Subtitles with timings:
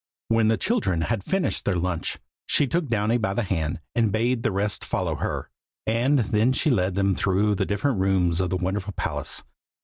[0.29, 2.17] When the children had finished their lunch,
[2.47, 5.51] she took Downy by the hand, and bade the rest follow her:
[5.85, 9.43] and then she led them through the different rooms of the wonderful palace.